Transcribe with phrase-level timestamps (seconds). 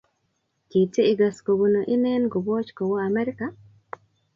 [0.69, 3.45] kiti igas kobunu inen koboch kowo Amerika?